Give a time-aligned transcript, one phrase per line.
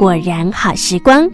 [0.00, 1.28] 果然好时光，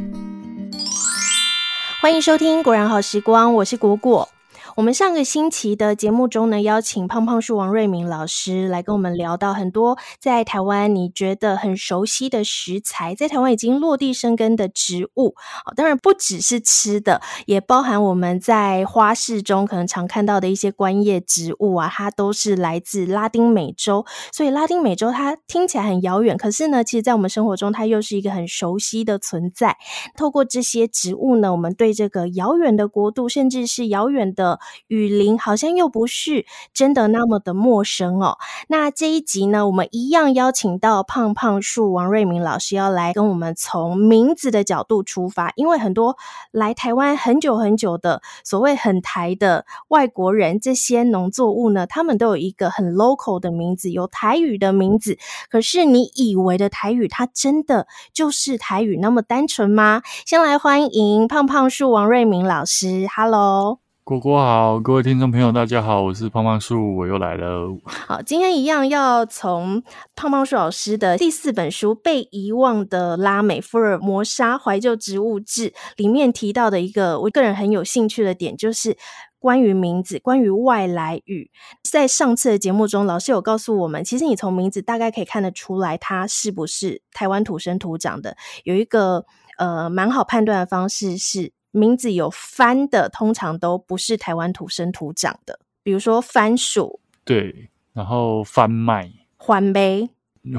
[2.03, 4.29] 欢迎收听《果然好时光》，我是果果。
[4.77, 15.35] 我们上个星期的节目中呢，邀请胖胖树王瑞铭老师来跟我们聊到很多在台湾你觉得很熟悉的食材，在台湾已经落地生根的植物。
[15.75, 24.05] 当然不只是吃的，也包含我们在花市中可能常看到的一些观叶植物啊，它都是来自拉丁美洲。
[24.31, 29.79] 所以拉丁美洲它听起来很遥远，可是呢，其实在我们生活中它又是一个很熟悉的存在。
[30.19, 38.39] 透过这些植物呢，我们对这个遥远的国度，甚至是遥远的雨林好像又不是真的那么的陌生哦。
[38.69, 46.17] 那这一集呢，我们一样邀请到胖胖树王瑞明老师要来跟我们从名字的角度出发，因为很多
[46.51, 55.19] 来台湾很久很久的所谓很台的外国人，这些农作物呢，他们都有一个很 local 的名字，有台语的名字。
[55.51, 60.03] 可是你以为的台语，它真的就是台语那么单纯吗？
[60.25, 63.86] 先来欢迎胖胖树王瑞明老师，Hello。
[64.07, 67.77] 果果好，各位听众朋友，大家好，我是胖胖树，我又来了。
[67.85, 69.83] 好，今天一样要从
[70.15, 78.97] 胖胖树老师的第四本书《被遗忘的拉美福尔摩沙怀旧植物志》里面提到的一个我个人很有兴趣的点，就是
[79.41, 81.51] 关于名字，关于外来语。
[81.83, 88.37] 在上次的节目中，老师有告诉我们，其实你从名字大概可以看得出来，它是不是台湾土生土长的。
[88.63, 89.25] 有一个
[89.59, 91.56] 呃蛮好判断的方式是。
[91.77, 100.09] 名字有番的，通常都不是台湾土生土长的，比如说番薯，对，然后番麦、番麦、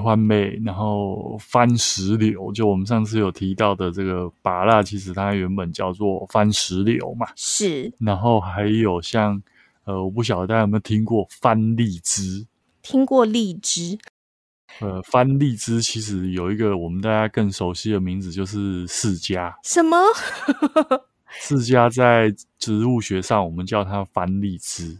[0.03, 7.91] 番麦，然后番石榴，就我们上次有提到的这个芭乐，其实它原本叫做番石榴嘛，是。
[7.99, 9.41] 然后还有像，
[9.85, 12.45] 呃，我不晓得大家有没有听过番荔枝？
[12.81, 13.97] 听过荔枝。
[14.79, 19.53] 呃，番荔枝其实有一个我们大家更熟悉的名字，就是释迦。
[19.63, 19.97] 什么？
[21.29, 24.99] 释迦在植物学上，我们叫它番荔枝。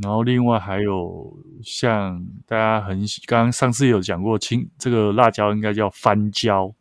[0.00, 6.72] 然后另外还有像大家很喜，刚刚上次有讲过，青这个辣椒应该叫番椒，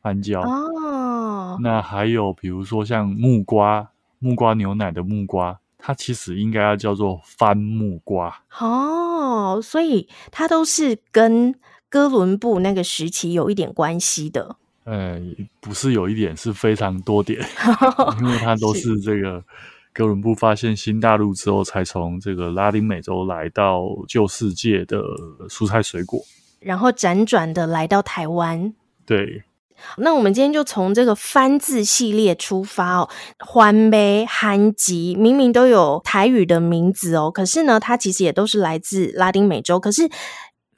[0.00, 0.40] 番椒。
[0.42, 1.58] 哦。
[1.60, 3.90] 那还有比如说像木瓜，
[4.20, 8.42] 木瓜牛奶的木瓜，它其实应该要叫做番木瓜。
[8.58, 11.54] 哦，所以它都是跟。
[11.92, 14.54] 哥伦布那个时期有一点关系的，
[14.84, 15.20] 呃，
[15.58, 17.40] 不是有一点，是非常多点，
[18.22, 19.42] 因为它都是这个
[19.92, 25.02] 哥伦布发现新大陆之后，才从这个拉丁美洲来到旧世界的
[25.48, 26.22] 蔬菜水果，
[26.60, 28.72] 然后辗转的来到台湾。
[29.04, 29.42] 对，
[29.98, 33.08] 那我们今天就从这个番字系列出发哦，
[33.52, 40.10] 番麦、番吉明明都有台语的名字哦，可是呢，它其实也都是来自拉丁美洲，可是。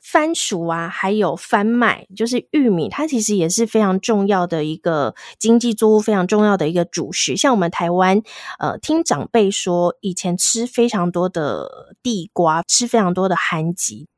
[0.05, 7.35] 番薯啊，还有番麦，就是玉米，它其实也是非常重要的一个经济作物，非常重要的一个主食。
[7.35, 8.21] 像我们台湾，
[8.59, 14.09] 呃，听长辈说，以前吃非常多的地瓜，吃非常多的番吉。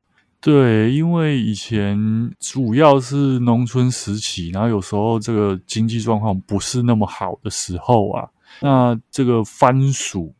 [0.45, 1.97] 对，因为以前
[2.39, 8.29] 主要是农村时期，然后有时候这个经济状况不是那么好的时候啊，
[8.61, 10.31] 那这个番薯。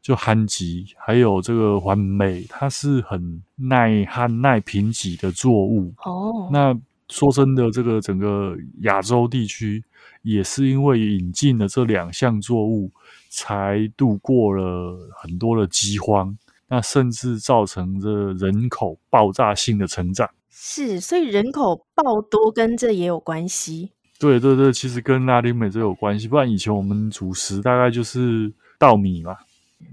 [0.00, 5.92] 就旱季，还有这个黄梅，它是很耐旱、耐贫瘠的作物。
[6.02, 6.74] 哦，那
[7.10, 9.84] 说真的，这个整个亚洲地区
[10.22, 12.90] 也是因为引进了这两项作物，
[13.28, 16.34] 才度过了很多的饥荒，
[16.68, 20.28] 那甚至造成这人口爆炸性的成长。
[20.50, 23.90] 是，所以人口爆多跟这也有关系。
[24.18, 29.36] 对对对，其实跟拉丁美洲有关系，不然以前我们主食大概就是稻米嘛。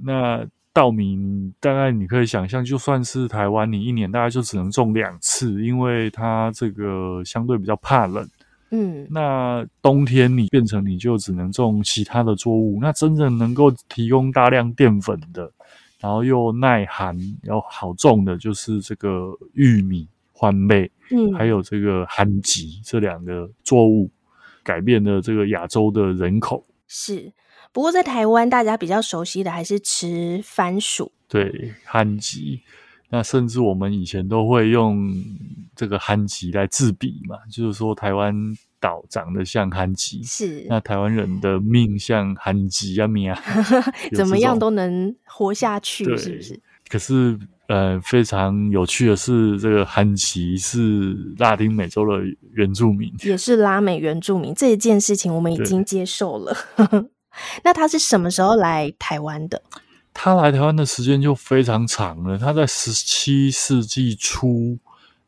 [0.03, 0.44] 那
[0.74, 8.28] 稻米大概你可以想象，就算是台湾，你一年大概就只能种两次，因为它这个相对比较怕冷。
[8.72, 12.80] 嗯，那冬天你变成你就只能种其他的作物。
[12.81, 15.50] 那真正能够提供大量淀粉的，
[16.00, 24.09] 然后又耐寒又好种的，就是这个玉米、番麦，嗯，还有这个番薯这两个作物，
[24.63, 26.65] 改变了这个亚洲的人口。
[26.88, 27.33] 是。
[27.71, 32.39] 不过在台湾，大家比较熟悉的还是吃番薯，对，番薯。
[33.09, 35.13] 那甚至我们以前都会用
[35.75, 38.33] 这个番薯来自比嘛，就是说台湾
[38.85, 43.41] 岛长得像番薯，是那台湾人的命像番薯啊命啊，
[44.13, 46.59] 怎么样都能活下去，是不是？
[46.87, 47.35] 可是
[47.67, 52.23] 呃，非常有趣的是，这个番薯是拉丁美洲的
[52.53, 56.55] 原住民，也是拉美原住民这一件事情，我们已经接受了。
[57.63, 59.63] 那他是什么时候来台湾的？
[60.13, 62.37] 他来台湾的时间就非常长了。
[62.37, 64.77] 他在十七世纪初，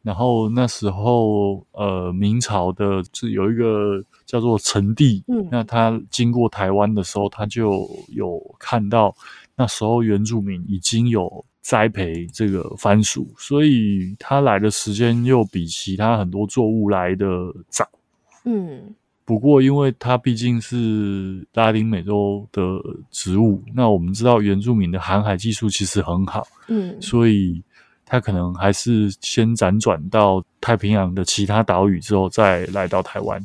[0.07, 9.13] 然后那时候呃明朝的是有一个叫做陈帝，嗯，那他经过台湾的时候，他就有看到
[9.57, 17.27] 那时候原住民已经有栽培这个番薯，所以他来的时间又比其他很多作物来的
[17.68, 17.86] 早，
[18.45, 18.95] 嗯。
[19.25, 22.62] 不过，因为它毕竟是拉丁美洲的
[23.12, 27.62] 植物，那我们知道原住民的航海技术其实很好，嗯，所以
[28.07, 33.39] 它可能还是先辗转到太平洋的其他岛屿之后，再来到台湾。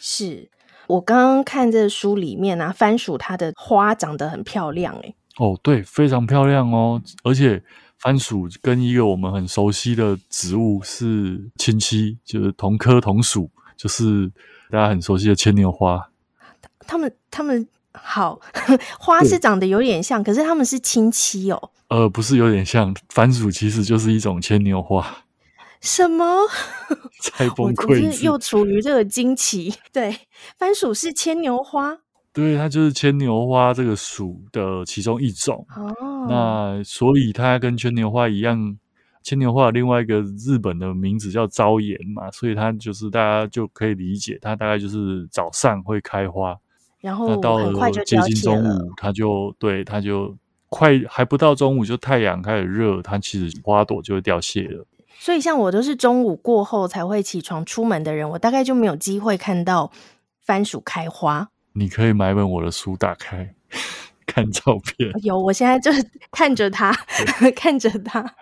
[0.00, 0.48] 是
[0.88, 5.14] 我刚刚看这书里面啊，番薯它的花长得很漂亮，诶。
[5.36, 7.62] 哦，对，非常漂亮哦，而且
[7.98, 14.32] 番薯跟一个我们很熟悉的植物是亲戚，就是同科同属，就是。
[14.68, 16.10] 大家很熟悉的牵牛花，
[16.88, 17.68] 他们他们
[18.02, 18.40] 好
[18.98, 21.70] 花是长得有点像，可是他们是亲戚哦。
[21.88, 25.24] 呃，不是有点像，番薯其实就是一种牵牛花。
[25.80, 26.24] 什么？
[27.32, 28.12] 太崩溃！
[28.12, 29.74] 是又处于这个惊奇。
[29.92, 30.16] 对，
[30.58, 31.98] 番薯是牵牛花。
[32.32, 35.66] 对，它就是牵牛花这个属的其中一种。
[35.76, 38.76] 哦，那所以它跟牵牛花一样。
[39.22, 46.56] 牵牛花另外一个日本的名字叫朝颜嘛，所以它就是大家就可以理解，它大概就是早上会开花，
[47.06, 47.72] 然后到了
[48.04, 50.36] 接近中午，它就对它就
[50.68, 54.84] 快还不到中午就太阳开始热，它其实花朵就会凋谢了。
[55.20, 59.92] 所以像我都是中午过后才会起床出门的人，我大概就没有机会看到
[60.42, 61.48] 番薯开花。
[61.74, 63.54] 你可以买本我的书打开。
[64.26, 66.92] 看照片有，我现在就是 看着它，
[67.54, 68.34] 看着它，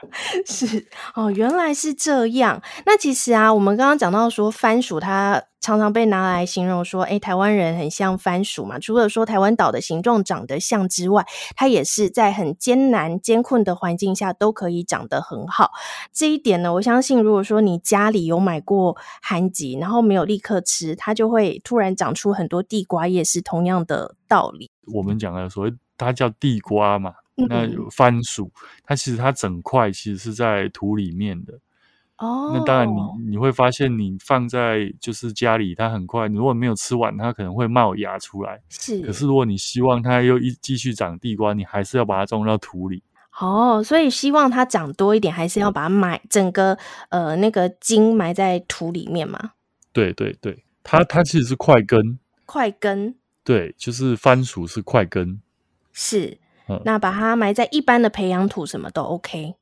[0.46, 2.60] 是哦，原来是这样。
[2.86, 8.78] 那其实啊，我们刚刚讲到说番薯，它常常被拿来形容说，哎，台湾人很像番薯嘛。
[8.78, 15.70] 除了说台湾岛的形状长得像之外，它也是在很艰难艰困的环境下都可以长得很好。
[16.12, 24.70] 这一点呢，我相信如果说你家里有买过寒橘，然后没有立刻吃，它就会突然长出很多地瓜叶，是同样的道理。
[24.86, 28.50] 我们讲的所谓它叫地瓜嘛，嗯、那有番薯，
[28.84, 31.54] 它其实它整块其实是在土里面的。
[32.18, 38.60] 哦，那当然你你会发现，你放在就是家里，它很快，你如果没有吃完，它可能会冒芽出来。
[38.68, 43.02] 是，可是如果你希望它又一继续长地瓜，你还是要把它种到土里。
[43.40, 46.78] 哦，所以希望它长多一点，还是要把它埋整个
[47.08, 49.50] 呃那个茎埋在土里面嘛？
[49.92, 53.16] 对对对，它它其实是块根，块根。
[53.44, 55.40] 对，就是番薯是块根，
[55.92, 56.38] 是，
[56.84, 59.54] 那把它埋在一般的培养土，什么都 OK。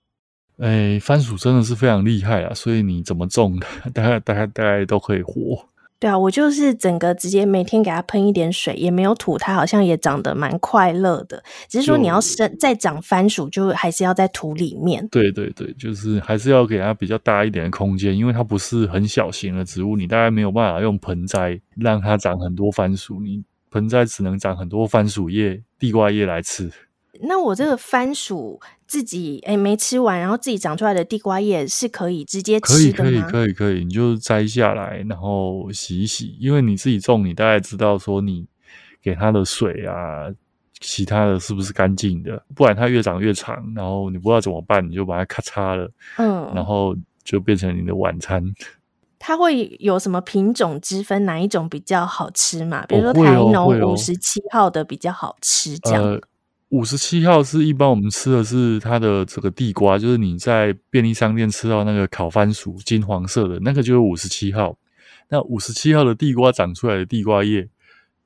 [0.58, 5.66] 哎，番薯真的是非常厉害啊，所以你怎么种的，大概大概大概都可以活。
[5.98, 11.40] 对啊，我就是整个直接每天给它喷一点水，也没有土，它好像也长得蛮快乐的。
[11.68, 15.06] 只是说你要生再长番薯，就还是要在土里面。
[15.08, 23.20] 对对对，就是还是要给它比较大一点的空间，因为它不是很小型的植物，你大概没有办法用盆栽让它长很多番薯。
[23.20, 26.70] 你盆栽只能长很多番薯叶、地瓜叶来吃。
[27.24, 33.10] 那我这个番薯自己诶、欸、没吃完，然后自己长出来的地瓜叶是可以直接吃的吗？
[33.10, 33.84] 可以，可以，可以，可以。
[33.84, 36.36] 你就摘下来，然后洗一洗。
[36.40, 38.46] 因为你自己种，你大概知道说你
[39.02, 40.32] 给它的水啊，
[40.80, 42.42] 其他的是不是干净的？
[42.54, 48.42] 不然它越长越长，然后你不知道怎么办，你就把它咔嚓了，嗯，然后就变成你的晚餐。
[49.24, 51.24] 它会有什么品种之分？
[51.24, 52.84] 哪一种比较好吃嘛？
[52.86, 56.20] 比如说台农五十七号的比较好吃，这样。
[56.70, 64.76] 五十七号是一般我们吃的是它的这个地瓜，就是你在便利商店吃到那个烤番薯，金黄色的那个就是五十七号。
[65.28, 67.68] 那五十七号的地瓜长出来的地瓜叶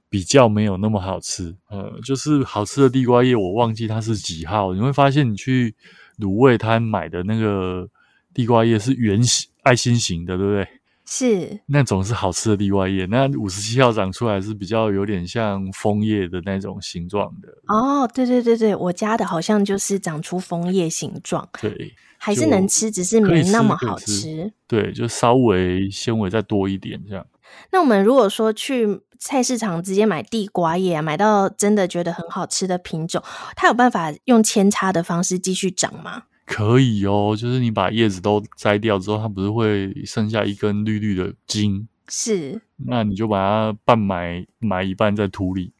[0.08, 4.72] 比较没有那么好吃，呃，就是好吃的地瓜叶我忘记它是几号。
[4.72, 5.74] 你会发现你去
[6.18, 7.86] 卤味摊买的那个
[8.32, 10.66] 地瓜叶是圆形、爱心型的，对不对？
[11.08, 17.48] 是那种是好吃的地瓜叶，那五十七号长出来是比较有点像枫叶的那种形状的。
[17.68, 24.20] 哦，对对对对，我家的好像就是长出枫叶形状，对，还是能吃，只是没那么好吃。
[24.20, 27.24] 吃对，就稍微纤维再多一点这样。
[27.70, 33.22] 那我们如果说去菜市场直接买地瓜叶，买到真的觉得很好吃的品种，
[33.54, 36.24] 它有办法用扦插的方式继续长吗？
[36.46, 41.88] 可以哦，就是你把叶子都摘掉之后，它不是会剩下一根绿绿的茎？
[42.08, 45.72] 是，那你就把它半埋埋一半在土里，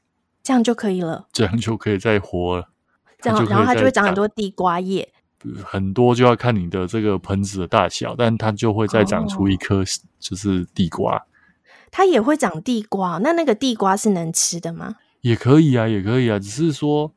[0.43, 1.29] 这样就可以了。
[1.33, 2.69] 这样就可以再活了。
[3.21, 5.09] 这样，然后它就会长很多地瓜叶。
[5.65, 9.85] 很多就要看你的这个盆子的大小，但它就会再长出一颗，
[10.19, 11.17] 就是地瓜。
[11.17, 11.23] 哦。
[11.93, 14.97] 它也会长地瓜，那那个地瓜是能吃的吗？
[15.21, 17.13] 也可以啊，也可以啊，只是说，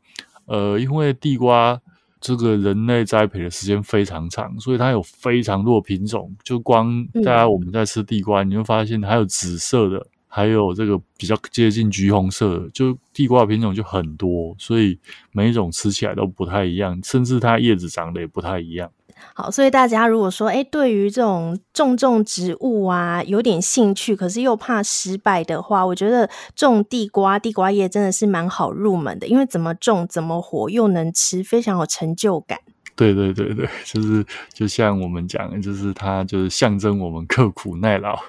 [0.46, 1.82] 呃，因为地瓜。
[2.20, 6.36] 这个人类栽培的时间非常长，所以它有非常多品种。
[6.44, 15.00] 就光大家我们在吃地瓜，嗯、你会发现还有紫色的，还有这个比较接近橘红色的，就地瓜品种就很多，所以
[15.32, 18.92] 每一种吃起来都不太一样，甚至它叶子长得也不太一样。
[19.34, 32.60] 好，所以大家如果说，哎，对于这种种种植物啊，有点兴趣，可是又怕失败的话，我觉得种地瓜、地瓜叶真的是蛮好入门的，因为怎么种怎么活又能吃，非常有成就感。
[32.96, 38.20] 对对对对， 就是就像我们讲，就是它就是象征我们刻苦耐劳。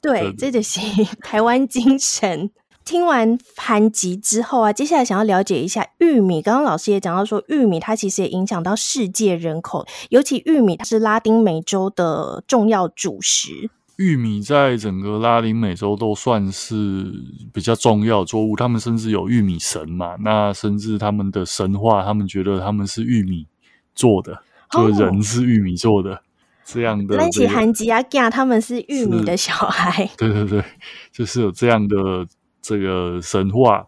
[0.00, 0.80] 对，这就是
[1.22, 2.50] 台湾精神。
[2.86, 6.40] 听完寒疾之后啊，接下来想要了解一下玉米。
[6.40, 13.68] 刚刚老师也讲到说，玉米它其实也影响到世界人口，尤其玉米它是拉丁美洲的重要主食。
[13.96, 17.12] 玉米在整个拉丁美洲都算是
[17.52, 20.14] 比较重要作物，他们甚至有玉米神嘛。
[20.20, 23.48] 那甚至他们的神话，他们觉得他们是玉米
[23.96, 24.38] 做的，
[24.70, 26.20] 就人是玉米做的，哦、
[26.64, 27.16] 这样的。
[27.16, 28.00] 那起寒疾啊，
[28.30, 30.08] 他们是玉米的小孩。
[30.16, 30.62] 对对对，
[31.10, 32.24] 就是有这样的。
[32.66, 33.86] 这个神话，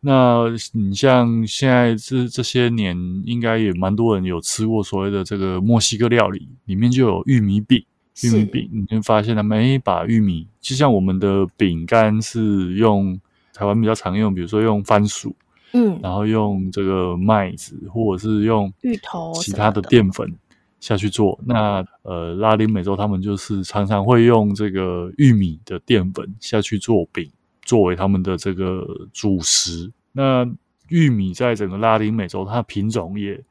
[0.00, 7.84] 那你像现在这这些年，应该也蛮多人有吃过所谓的这个墨西哥料理，里面就有玉米饼。
[8.22, 13.20] 玉米饼，你会发现他们把玉米，就像我们的饼干是用
[13.52, 15.34] 台湾比较常用，比如说用番薯，
[15.72, 20.32] 嗯，然后用这个麦子，或者是用芋头、其他的淀粉
[20.78, 21.36] 下去做。
[21.44, 27.28] 那呃，拉丁美洲他们就是常常会用这个玉米的淀粉下去做饼。
[27.64, 30.46] 作为他们的这个主食，那
[30.88, 33.42] 玉米在整个拉丁美洲，它的品种也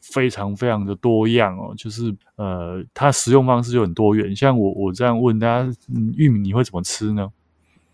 [0.00, 1.72] 非常非常的多样哦。
[1.76, 4.34] 就是呃，它食用方式就很多元。
[4.34, 7.30] 像我我这样问大家，嗯，玉米你会怎么吃呢？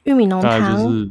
[0.05, 1.11] 玉米浓汤，大概就是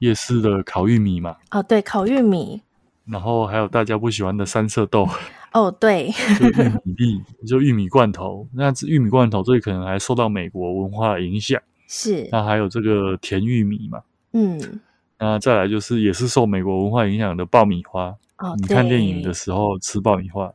[0.00, 1.36] 夜市的烤玉米嘛。
[1.50, 2.60] 哦，对，烤玉米。
[3.06, 5.08] 然后还有大家不喜欢的三色豆。
[5.52, 8.46] 哦，对，就玉米粒，就玉米罐头。
[8.52, 11.60] 那玉米罐头最可能还受到美国文化的影响。
[11.86, 14.02] 是，那还有这个甜玉米嘛？
[14.32, 14.80] 嗯，
[15.18, 18.14] 那再来就是也是受美国文化影响的爆米花。
[18.38, 20.52] 哦，你看电影的时候吃爆米花，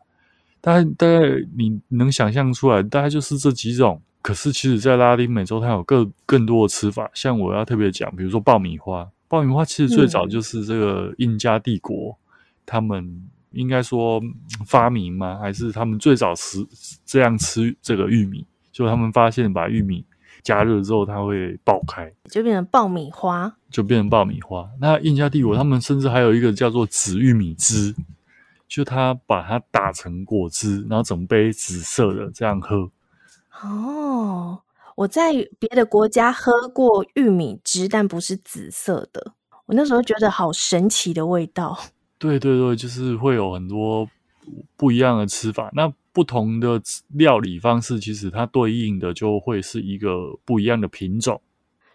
[0.60, 1.20] 大概大概
[1.56, 4.02] 你能想象出来，大概就是这几种。
[4.22, 7.10] 可是其实，在拉丁美洲，它有更更多的吃法。
[7.14, 12.34] 像我要特别讲，比如说爆米花，爆米花其实最早就是这个印加帝国，嗯、
[12.66, 14.22] 他们应该说
[14.66, 15.40] 发明吗？
[15.40, 16.60] 还是他们最早吃
[17.06, 18.46] 这样吃这个玉米？
[18.74, 20.04] 就他们发现把玉米。
[20.44, 24.70] 加热之后，它会爆开，就变成爆米花，就变成爆米花。
[24.80, 27.96] 那印加帝国他们甚至还有一个叫做紫玉米汁，
[28.68, 32.90] 就他把它打成果汁，然后整杯紫色的这样喝。
[33.62, 34.60] 哦，
[34.96, 39.34] 我在别的国家喝过玉米汁，但不是紫色的。
[39.66, 41.78] 我那时候觉得好神奇的味道。
[42.18, 44.08] 对对对，就是会有很多
[44.76, 45.70] 不一样的吃法。
[45.74, 46.82] 那不同的
[47.14, 51.42] 料理方式，其实它对应的就会是一个不一样的品种。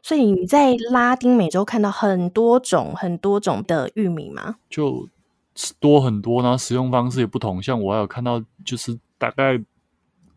[0.03, 4.57] 所以你在拉丁美洲看到很多种、很多种的玉米吗？
[4.71, 5.07] 就
[5.79, 7.63] 多很多，然后使用方式也不同。
[7.63, 9.63] 像我还有看到，就是大概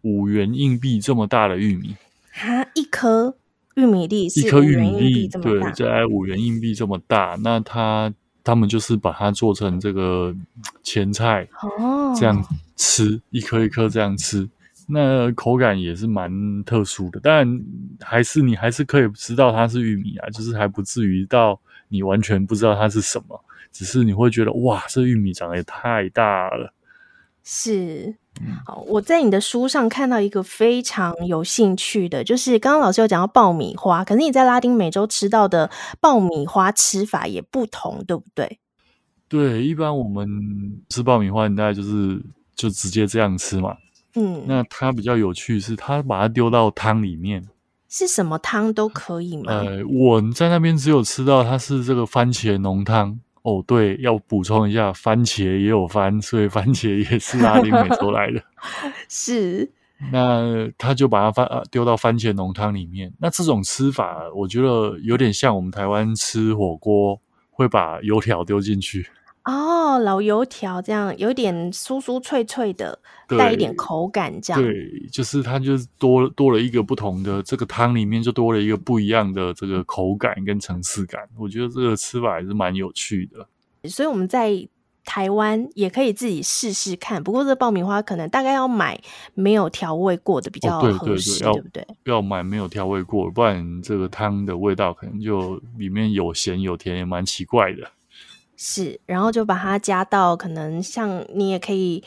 [0.02, 1.96] 五元硬币这么大的玉米
[2.34, 3.38] 哈，一颗
[3.76, 7.38] 玉米粒一颗玉米粒，对，在五元硬币这么大。
[7.42, 8.14] 那它
[8.48, 10.36] 他们就是把它做成这个
[10.82, 12.44] 前菜哦，这样。
[12.80, 14.48] 吃一颗一颗这样吃，
[14.88, 17.20] 那口感也是蛮特殊的。
[17.24, 17.60] 但
[18.00, 26.72] 还是你还是可以知道它是玉米啊，就是还不至于到你完全不知道它是什么，只是你会觉得哇，这玉米长得也太大了。
[27.44, 28.16] 是，
[28.66, 38.60] 好，我在你的书上看到一个非常有兴趣的，就是刚刚老师有讲到爆米花，可是你在拉丁美洲吃到的爆米花吃法也不同，对不对？
[39.28, 40.28] 对，一般我们
[40.90, 42.22] 吃爆米花，你大概就是。
[42.58, 43.78] 就直接这样吃嘛，
[44.16, 47.48] 嗯，那它比较有趣是，它把它丢到汤里面，
[47.88, 49.44] 是什么汤都可以吗？
[49.54, 53.20] 呃，我在那边只有吃到它是这个番茄浓汤。
[53.48, 58.44] 哦，对，要补充一下，番茄也有番，所以番茄也是拉丁美洲来的。
[59.08, 59.72] 是，
[60.12, 63.14] 那他就把它番丢到番茄浓汤里面。
[63.20, 67.18] 那这种吃法，我觉得有点像我们台湾吃火锅
[67.50, 69.08] 会把油条丢进去。
[69.48, 73.00] 哦，老油条这样有点酥酥脆脆的，
[73.30, 74.62] 带一点口感，这样。
[74.62, 81.22] 对，就是它就是多多了一个不同的这个汤里面就多了一个不一样的这个口感跟层次感。
[81.38, 83.48] 我觉得这个吃法还是蛮有趣的。
[83.90, 84.68] 所以我们在
[85.06, 87.24] 台湾也可以自己试试看。
[87.24, 89.00] 不过这爆米花可能大概要买
[89.34, 91.88] 没有调味过的比较合适，对不对？
[92.04, 97.90] 要买没有调味过，不然这个汤的味道可能就里面有咸有甜，也蛮奇怪的。
[98.58, 102.04] 是，然后就把它加到可能像你也可以。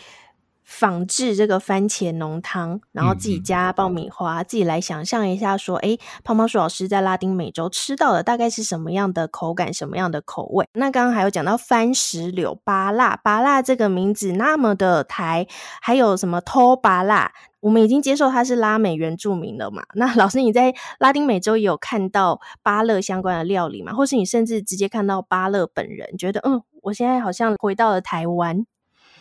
[0.73, 10.69] 仿制这个番茄浓汤，然后自己加爆米花，嗯、自己来想象一下，说，诶，胖胖鼠老师在拉丁美洲吃到的大概是什么样的口感，什么样的口味？
[10.75, 15.49] 那刚刚还有讲到番石榴、芭辣，芭辣这个名字那么的台，
[15.83, 19.83] 还有什么偷芭乐，我们已经接受它是拉美原住民了嘛？
[19.95, 23.93] 那老师你在拉丁美洲也有看到芭乐相关的料理吗？
[23.93, 28.65] 或是你甚至直接看到芭乐本人，觉得嗯，我现在好像回到了台湾。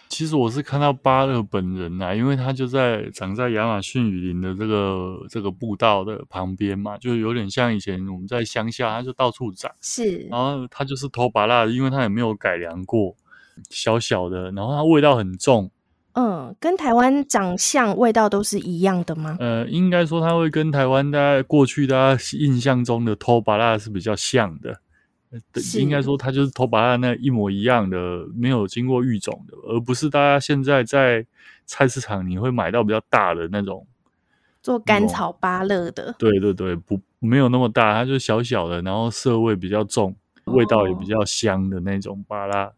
[0.08, 9.72] 其实我是看到芭乐本人呐、啊，因为他就在长在亚马逊雨林的这个这个步道的旁边嘛，就有点像以前我们在乡下，他就到处长。
[9.82, 13.16] 是，然后他就是偷芭乐，因为他也没有改良过，
[13.70, 15.70] 小小的，然后它味道很重。
[16.14, 19.38] 嗯，跟台湾长相味道都是一样的吗？
[19.40, 24.82] 呃，应该说它会跟台湾大家过去大家印象中的偷巴拉是比较像的。
[25.78, 31.24] 应该说，它就是偷巴拉那一模一样的，没有经过育种的，而不是大家现在在
[31.68, 33.86] 菜市场你会买到比较大的那种
[34.64, 36.16] 做甘草芭乐的。
[36.18, 42.74] 对对对，不没有那么大，它就是小小的，然后涩味比较重，味道也比较香的那种芭拉。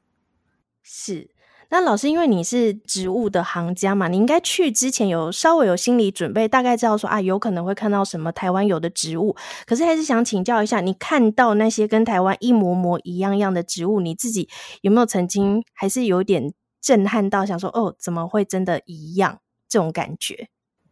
[0.83, 1.29] 是。
[1.74, 9.34] 那老师，因为你是植物的行家嘛，你应该去之前有稍微有心理准备，大概知道说啊，有可能会看到什么台湾有的植物。
[9.66, 14.50] 可是还是想请教一下，你看到那些跟台湾一模模一样样的植物，你自己
[14.82, 16.51] 有没有曾经还是有点
[16.82, 20.50] 震撼到，想说哦，怎么会真的一样这种感觉？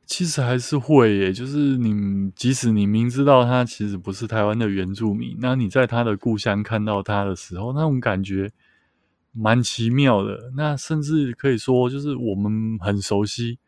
[0.08, 8.50] 其实还是会耶，就是你即使你明知道他其实不是台湾的原住民，那你在他的故乡看到他的时候，那种感觉。
[9.32, 13.60] 蛮奇妙的，那甚至可以说，就是我们很熟悉。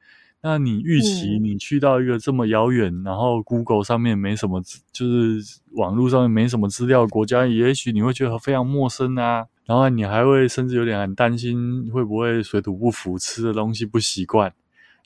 [0.43, 4.59] 那你预期你去到一个这么遥远，嗯、然后 Google 上面没什么，
[4.91, 9.45] 就是网络上面没什么资料的国家，也许你会觉得非常陌生啊。
[9.67, 14.51] 然后你还会甚至有点很担心，会不会水土不服，吃的东西不习惯。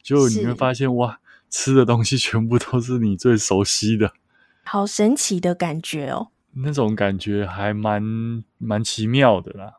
[0.01, 1.19] 就你会发现，哇，
[1.49, 4.13] 吃的东西全部都是你最熟悉的，
[4.63, 6.29] 好神奇的感觉哦。
[6.53, 8.01] 那种感觉还蛮
[8.57, 9.73] 蛮奇妙的啦。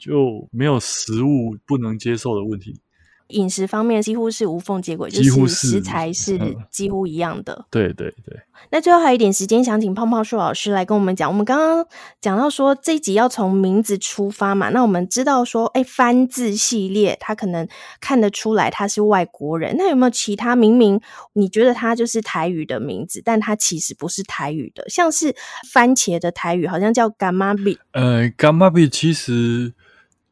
[0.00, 2.80] 就没有食物不能接受的问题。
[3.28, 6.36] 饮食方面几乎是无缝接轨，就是食材是
[6.68, 7.54] 几乎一样的。
[7.54, 8.36] 嗯、对对对。
[8.72, 11.30] 那最后还有一点时间，想请胖胖树老师来跟我们讲。
[11.30, 11.86] 我们刚刚
[12.20, 17.68] 讲到说这一集要从名字出发嘛，那我们知道说，哎，番字系列，他可能
[18.00, 19.76] 看得出来他是外国人。
[19.78, 21.00] 那有没有其他明明
[21.34, 24.84] 你觉得他就是台语的名字，但他其实不是台语的？
[24.88, 25.32] 像是
[25.72, 27.78] 番茄的台语好像叫柑仔蜜。
[27.92, 29.72] 呃，柑仔蜜其实。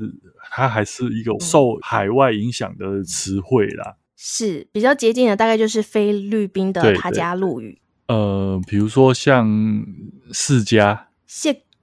[0.50, 7.78] 它还是一个受海外影响的词汇啦，是比较接近的，大概就是菲律宾的他加禄语。
[8.08, 9.84] 呃，比如说像
[10.32, 10.98] 释迦。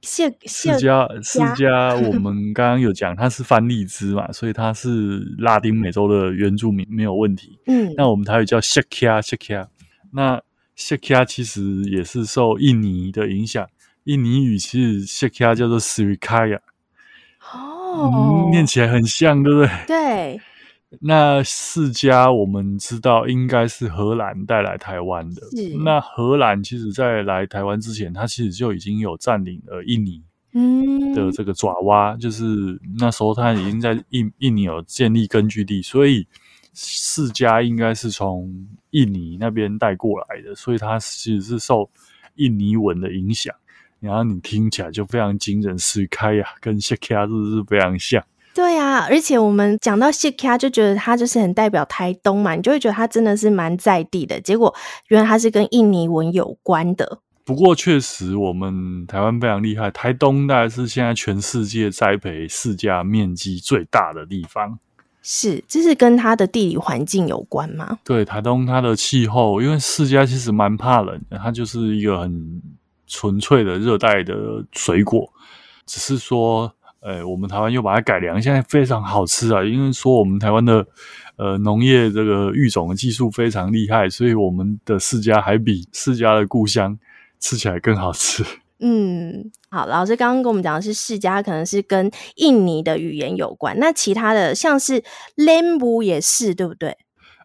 [0.03, 7.57] 释释迦释迦，我 们刚刚有讲，它是番荔枝嘛，所以它是拉丁美洲的原住民，没有问题。
[7.65, 9.65] 嗯，那我们台语叫谢迦谢迦，
[10.11, 10.41] 那
[10.75, 13.67] 谢迦其实也是受印尼的影响，
[14.03, 16.59] 印尼语其实谢迦叫做 Srikaya，
[17.53, 19.69] 哦、嗯，念起来很像，对不对？
[19.87, 20.41] 对。
[20.99, 25.41] 那释迦我们知道应该是荷兰带来台湾的。
[25.51, 30.21] 是那荷兰其实在来台湾之前，它其实就已经有占领了印尼
[31.15, 36.27] 的这个爪哇，嗯、就是那时候它已经在印印尼有建立根据地，所以
[36.73, 41.89] 释迦应该是从印尼那边带过来的，所以它其实是受
[42.35, 43.53] 印尼文的影响。
[43.99, 48.21] 然后你听起来就非常惊人，释开呀，跟释迦是不是非常像？
[48.55, 54.39] 对啊，而且我们讲到谢卡，就觉得它就是很代表台东嘛，你就会觉得它真的是蛮在地的。
[54.39, 54.73] 结果
[55.07, 57.19] 原来它是跟印尼文有关的。
[57.43, 64.77] 不过确实，我们台湾非常厉害，台东大概是现在全世界栽培释迦面积最大的地方。
[65.23, 67.97] 是，这是跟它的地理环境有关吗？
[68.03, 72.61] 对，台东它的气候，因为释迦其实蛮怕冷的，它就是一个很
[73.07, 75.27] 纯粹的热带的水果，
[75.87, 76.71] 只是说。
[77.03, 79.61] 呃，我们台湾又把它改良，现在非常好吃啊！
[79.61, 80.87] 因为说我们台湾的
[81.35, 86.97] 呃农业这个育种的技术非常厉害，所以我们的释迦还比释迦的故乡
[87.41, 88.41] 吃起来更好吃。
[88.79, 93.77] 嗯，好，老师刚刚跟我们讲的是释迦，可能是跟印尼的语言有关。
[93.79, 95.03] 那其他的像是
[95.35, 96.97] lembu 也是，对不对？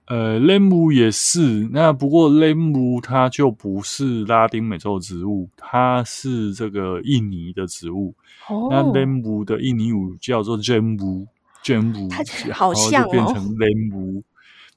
[0.09, 1.69] 呃，lembu 也是。
[1.71, 8.15] 那不过 lembu 它就不是拉丁美洲的植物，它是这个印尼的植物。
[8.49, 14.23] Oh, 那 lembu 的印尼语叫做 jambu，jambu，它好像哦，然后就变成 lembu，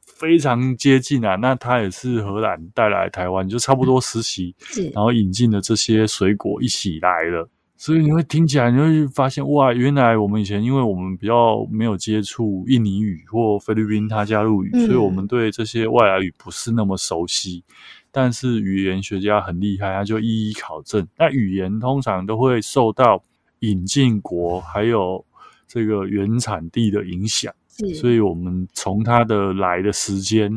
[0.03, 1.37] 非常接近啊。
[1.37, 4.53] 那它也是荷兰带来台湾，就差不多时期，
[4.93, 7.47] 然后引进的这些水果一起来了。
[7.81, 17.63] 所以你会听起来，你会发现哇，原来我们以前因为我们比较没有接触印尼语或菲律宾他加入语，嗯，所以我们对这些外来语不是那么熟悉。
[18.11, 21.07] 但是语言学家很厉害，他就一一考证。
[21.17, 23.23] 那语言通常都会受到
[23.61, 25.25] 引进国还有
[25.67, 27.51] 这个原产地的影响，
[27.99, 30.51] 所以我们从它的来的时间，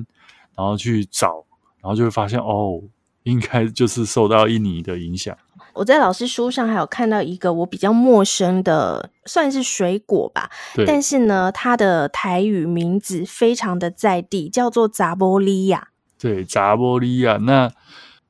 [0.55, 1.43] 然后去找，
[1.81, 2.83] 然后就会发现哦，
[3.25, 5.37] 应该就是受到印尼的影响。
[5.75, 10.49] 我在老师书上还有看到一个我比较陌生的，算是水果吧，
[10.87, 15.89] 但是呢，它的台语名字非常的在地，叫做查某李仔。
[16.19, 17.39] 对，查某李仔。
[17.39, 17.71] 那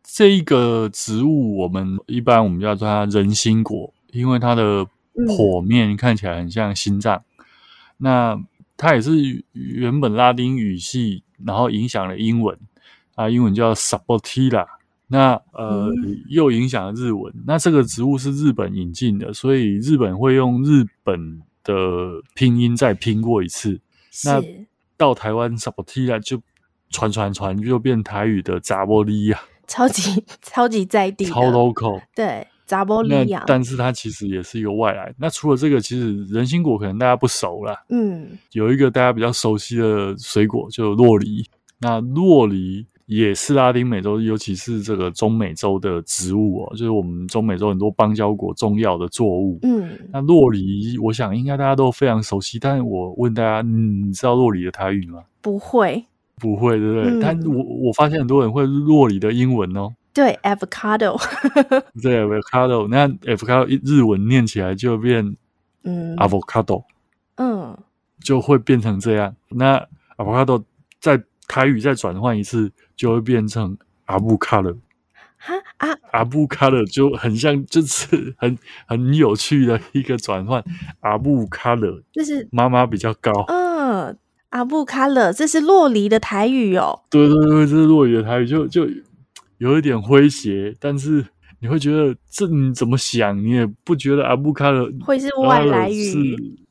[0.02, 3.92] 这一个植物，我们一般我们叫做它人心果。
[4.14, 4.86] 因为它的
[5.26, 7.44] 剖面看起来很像心脏，嗯，
[7.96, 8.40] 那
[8.76, 12.56] 它也是原本拉丁语系，然后影响了英文
[13.16, 14.64] 啊，英文叫 Sapoteria，
[15.14, 17.32] 那呃、嗯、又影响了日文。
[17.46, 21.74] 那这个植物是日本引进的，所以日本会用日本的
[22.34, 23.80] 拼音再拼过一次。
[24.24, 24.42] 那
[24.96, 26.42] 到台湾 Sapoteria 就
[26.90, 32.44] 传传传就变台语的扎波利亚，超级 超级在地，超 local，对。
[32.66, 35.14] 扎波利亚，但是它其实也是一个外来。
[35.18, 37.84] 那除了这个，其实人心果可能大家不熟啦。
[37.90, 41.44] 嗯，有一个大家比较熟悉的水果，就洛梨。
[41.78, 49.58] 那洛梨也是拉丁美洲，尤其是这个中美洲的植物哦，就是我们中美洲很多邦交国重要的作物。
[49.62, 52.58] 嗯，那洛梨，我想应该大家都非常熟悉。
[52.58, 55.22] 但是我问大家，你知道洛梨的台语吗？
[55.42, 56.02] 不会，
[56.36, 57.10] 不会，对不对？
[57.10, 59.92] 嗯、但我我发现很多人会洛梨的英文哦。
[60.14, 61.20] 对，avocado，
[62.00, 65.36] 对，avocado，那 avocado 日文念起来就变
[65.82, 66.84] 嗯，avocado，
[67.34, 67.76] 嗯，
[68.20, 69.34] 就会变成这样。
[69.50, 69.84] 那
[70.16, 70.62] avocado
[71.00, 73.76] 在台语再转换一次，就会变成
[74.06, 74.76] 阿布卡勒。
[75.36, 80.62] 哈啊，阿布卡勒就很像，就是很很有趣的一个转换。
[81.00, 83.32] 阿布卡勒，这是妈妈比较高。
[83.48, 84.16] 嗯，
[84.50, 87.02] 阿布卡勒，这是洛黎的台语哦。
[87.10, 88.88] 对对对，这是洛黎的台语，就就。
[89.58, 91.24] 有一点诙谐，但是
[91.60, 96.18] 你会觉得这你怎么想，你也不觉得阿布卡勒会是外来语，是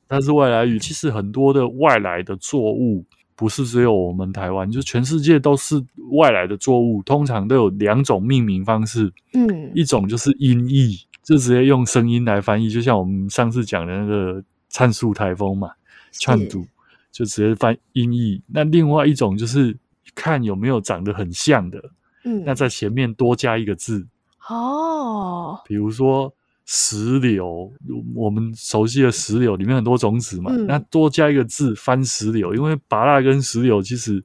[0.07, 0.77] 它是外来语。
[0.77, 3.03] 其实很多的外来的作物，
[3.35, 7.01] 不是只有我们台湾，就全世界都是外来的作物。
[7.03, 15.71] 通常都有两种命名方式，嗯，一种就是音译，就直接用声音来翻译，就像我们上次讲的那个灿树台风嘛，
[16.11, 16.65] 灿度
[17.11, 18.41] 就直接翻音译。
[18.47, 19.75] 那另外一种就是
[20.15, 21.81] 看有没有长得很像的。
[22.25, 24.07] 嗯，那在前面多加一个字
[24.47, 26.33] 哦，比如说
[26.65, 27.71] 石榴，
[28.15, 34.23] 我们熟悉的石榴里面很多种子嘛，嗯、那多加一个字番石榴，因为芭乐跟石榴其实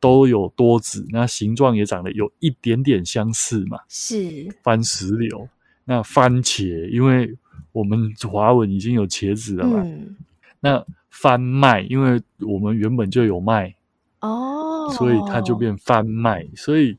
[0.00, 5.48] 都有多籽，那形状也长得有一点点相似嘛，是番石榴。
[5.84, 7.36] 那番茄，因为
[7.72, 10.16] 我们华文已经有茄子了嘛，嗯、
[10.60, 13.74] 那番麦，因为我们原本就有麦
[14.20, 16.96] 哦，所以它就变番麦，所以。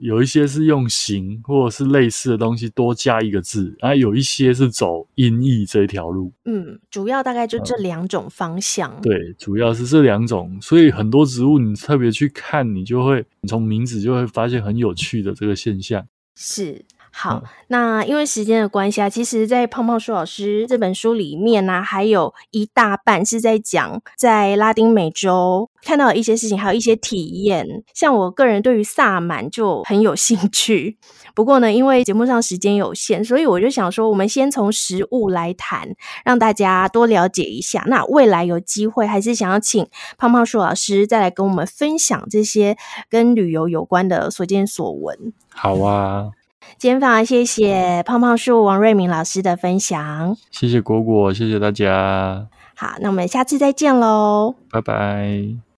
[0.00, 6.32] 有一些是用形或者是类似的东西多加一个字，然后，有一些是走音译这条路。
[6.46, 8.90] 嗯，主要大概就这两种方向。
[8.98, 9.02] 嗯。
[9.02, 16.06] 对，主要是这两种，所以很多植物你特别去看，你就会你从名字就会发现很有趣的这个现象。
[16.34, 16.84] 是。
[17.12, 27.66] 好，那因为时间的关系啊，其实，在胖胖树老师这本书里面呢、啊，还有一大半是在讲在拉丁美洲看到的一些事情，还有一些体验。
[27.94, 30.96] 像我个人对于萨满就很有兴趣，
[31.34, 35.88] 不过呢，因为节目上时间有限，所以我就想说，我们先从食物来谈，
[36.24, 37.84] 让大家多了解一下。
[37.88, 42.76] 那未来有机会，还是想要请胖胖树老师再来跟我们分享这些
[43.10, 45.34] 跟旅游有关的所见所闻。
[45.50, 46.30] 好啊。
[46.78, 52.46] 今天非常谢谢胖胖树王瑞明老师的分享，谢谢果果，谢谢大家。
[52.74, 55.60] 好，那我们下次再见喽，拜拜。